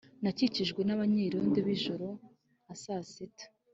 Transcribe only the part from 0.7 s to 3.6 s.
nabanyerondo bijoro nkasisita